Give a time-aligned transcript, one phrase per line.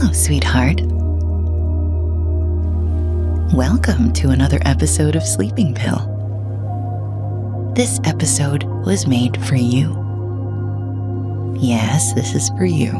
[0.00, 0.80] Hello, sweetheart.
[3.52, 5.98] Welcome to another episode of Sleeping Pill.
[7.76, 9.92] This episode was made for you.
[11.60, 12.92] Yes, this is for you.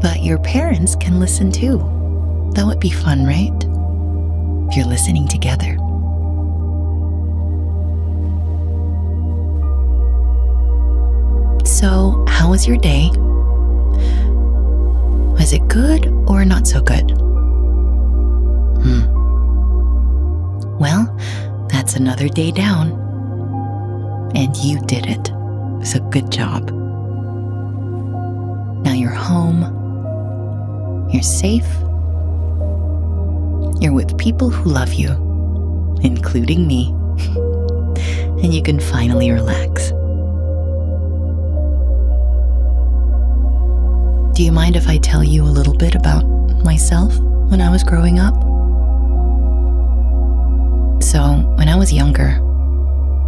[0.00, 1.76] But your parents can listen too.
[2.54, 3.52] That would be fun, right?
[4.70, 5.76] If you're listening together.
[11.66, 13.10] So, how was your day?
[15.38, 17.10] Was it good or not so good?
[18.80, 19.04] Hmm.
[20.78, 21.14] Well,
[21.68, 22.92] that's another day down.
[24.34, 25.26] And you did it.
[25.86, 26.70] So good job.
[28.82, 29.60] Now you're home.
[31.12, 31.68] You're safe.
[33.78, 35.10] You're with people who love you,
[36.02, 36.88] including me.
[38.42, 39.92] and you can finally relax.
[44.38, 46.24] Do you mind if I tell you a little bit about
[46.62, 47.18] myself
[47.50, 48.34] when I was growing up?
[51.02, 52.40] So, when I was younger,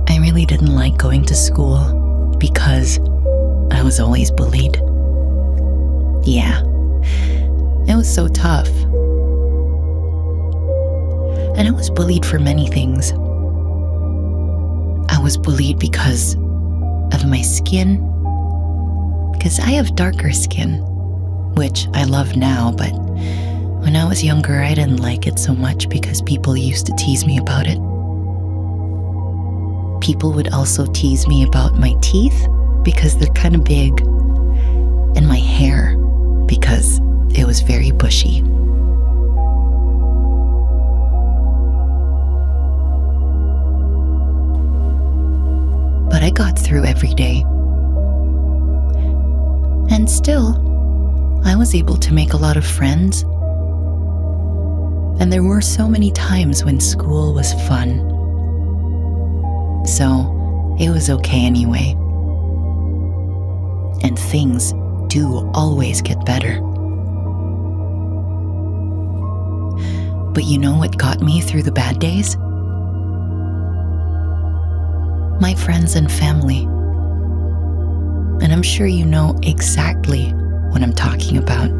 [0.08, 3.00] I really didn't like going to school because
[3.72, 4.77] I was always bullied.
[6.25, 6.61] Yeah,
[7.89, 8.69] it was so tough.
[11.58, 13.11] And I was bullied for many things.
[15.11, 16.34] I was bullied because
[17.12, 17.97] of my skin,
[19.33, 20.86] because I have darker skin
[21.61, 22.91] which I love now, but
[23.84, 27.27] when I was younger, I didn't like it so much because people used to tease
[27.27, 27.77] me about it.
[30.00, 32.48] People would also tease me about my teeth
[32.83, 35.98] because they're kind of big, and my hair
[36.47, 36.98] because
[37.34, 38.41] it was very bushy.
[46.08, 47.45] But I got through every day.
[49.95, 50.69] And still,
[51.44, 53.23] I was able to make a lot of friends.
[55.20, 58.06] And there were so many times when school was fun.
[59.86, 61.92] So it was okay anyway.
[64.02, 64.73] And things
[65.08, 66.61] do always get better.
[70.33, 72.36] But you know what got me through the bad days?
[75.40, 76.62] My friends and family.
[78.42, 80.33] And I'm sure you know exactly
[80.70, 81.70] what I'm talking about.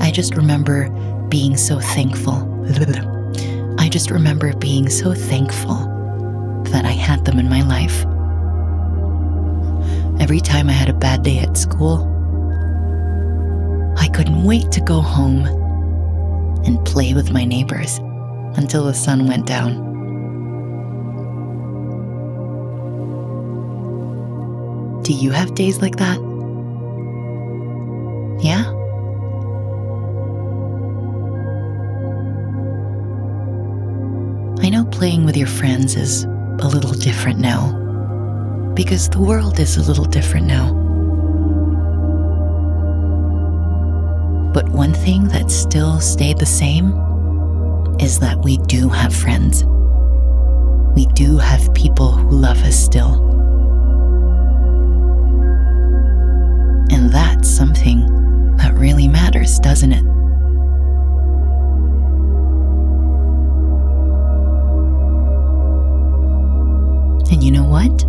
[0.00, 0.88] I just remember
[1.28, 2.52] being so thankful.
[3.78, 5.92] I just remember being so thankful
[6.70, 8.04] that I had them in my life.
[10.20, 12.12] Every time I had a bad day at school,
[13.98, 15.46] I couldn't wait to go home
[16.64, 17.98] and play with my neighbors
[18.56, 19.85] until the sun went down.
[25.06, 26.18] Do you have days like that?
[28.42, 28.64] Yeah?
[34.64, 37.70] I know playing with your friends is a little different now.
[38.74, 40.72] Because the world is a little different now.
[44.52, 46.88] But one thing that still stayed the same
[48.00, 49.64] is that we do have friends.
[50.96, 53.35] We do have people who love us still.
[57.56, 58.04] Something
[58.56, 60.04] that really matters, doesn't it?
[67.32, 68.04] And you know what?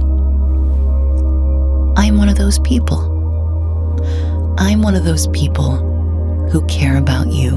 [1.98, 3.00] I'm one of those people.
[4.60, 5.78] I'm one of those people
[6.50, 7.52] who care about you.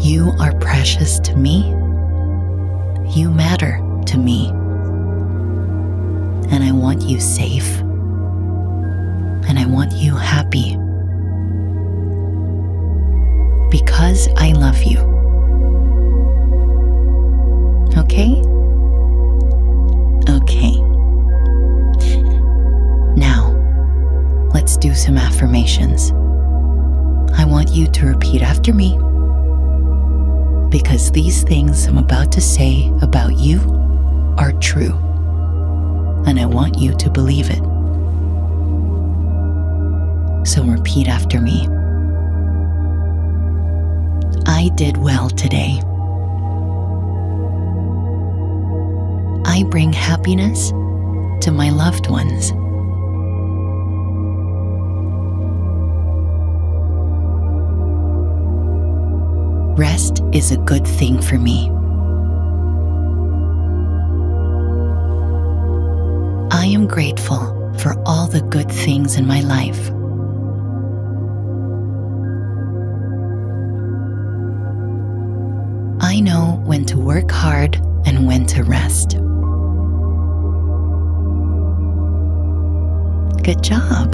[0.00, 1.68] You are precious to me.
[3.10, 4.48] You matter to me
[6.50, 7.82] and I want you safe.
[9.48, 10.76] And I want you happy.
[13.70, 14.98] Because I love you.
[17.96, 18.42] Okay?
[20.28, 20.80] Okay.
[23.16, 23.54] Now,
[24.54, 26.12] let's do some affirmations.
[27.38, 28.98] I want you to repeat after me.
[30.70, 33.60] Because these things I'm about to say about you
[34.36, 34.92] are true
[36.26, 37.67] and I want you to believe it.
[40.48, 41.68] So repeat after me.
[44.46, 45.78] I did well today.
[49.44, 50.70] I bring happiness
[51.44, 52.52] to my loved ones.
[59.78, 61.68] Rest is a good thing for me.
[66.50, 69.90] I am grateful for all the good things in my life.
[76.68, 79.12] When to work hard and when to rest.
[83.42, 84.12] Good job.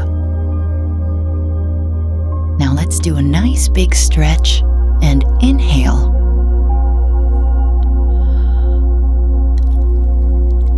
[2.60, 4.62] Now let's do a nice big stretch
[5.02, 6.14] and inhale.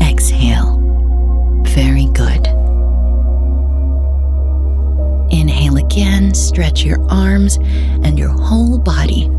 [0.01, 0.79] Exhale.
[1.67, 2.47] Very good.
[5.31, 9.31] Inhale again, stretch your arms and your whole body.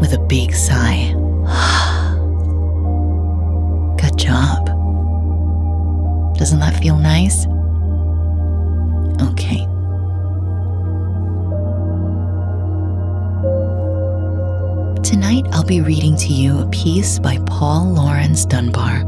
[0.00, 1.12] With a big sigh.
[4.00, 4.66] Good job.
[6.36, 7.46] Doesn't that feel nice?
[9.30, 9.66] Okay.
[15.02, 19.04] Tonight I'll be reading to you a piece by Paul Laurence Dunbar.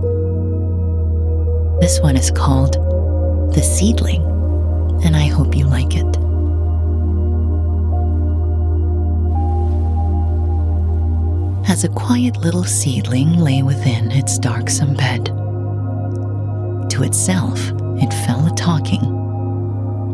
[1.81, 2.75] This one is called
[3.55, 4.23] The Seedling,
[5.05, 6.30] and I hope you like it.
[11.71, 15.27] As a quiet little seedling lay within its darksome bed,
[16.91, 17.61] to itself
[18.03, 19.01] it fell a talking,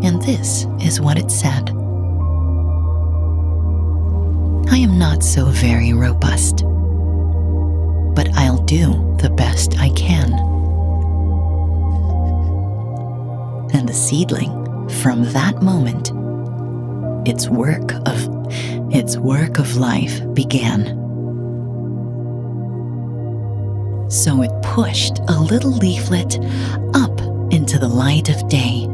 [0.05, 1.71] and this is what it said.
[4.71, 6.57] I am not so very robust,
[8.15, 10.35] but I'll do the best I can.
[13.73, 16.13] And the seedling, from that moment,
[17.27, 18.29] its work of
[18.95, 21.06] its work of life began.
[24.09, 26.39] So it pushed a little leaflet
[26.95, 27.21] up
[27.53, 28.87] into the light of day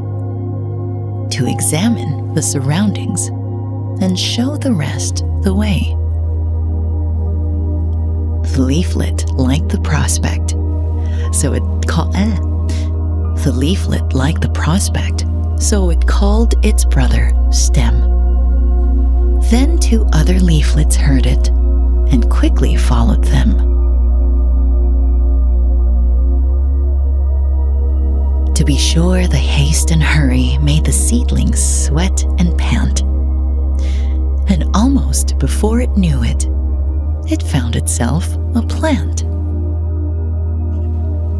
[1.37, 3.29] to examine the surroundings
[4.03, 5.97] and show the rest the way.
[8.53, 10.51] The leaflet liked the prospect,
[11.35, 12.15] so it called.
[12.17, 12.37] Eh.
[13.45, 15.25] The leaflet liked the prospect,
[15.59, 18.01] so it called its brother Stem.
[19.51, 23.72] Then two other leaflets heard it and quickly followed them.
[28.55, 33.01] To be sure, the haste and hurry made the seedlings sweat and pant.
[34.51, 36.47] And almost before it knew it,
[37.33, 39.23] it found itself a plant.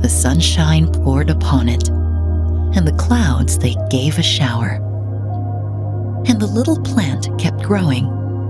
[0.01, 4.81] The sunshine poured upon it, and the clouds they gave a shower.
[6.27, 8.07] And the little plant kept growing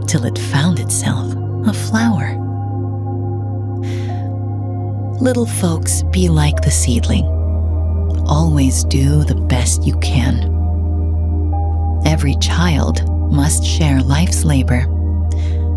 [0.06, 1.34] till it found itself
[1.66, 2.38] a flower.
[5.20, 7.41] Little folks, be like the seedling
[8.26, 10.50] always do the best you can.
[12.06, 14.86] Every child must share life's labor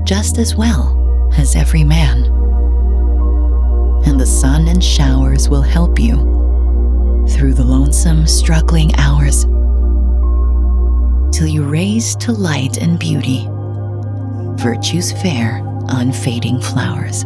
[0.05, 2.23] just as well as every man.
[4.05, 6.15] And the sun and showers will help you
[7.29, 9.45] through the lonesome, struggling hours
[11.35, 13.47] till you raise to light and beauty
[14.57, 17.25] virtue's fair, unfading flowers.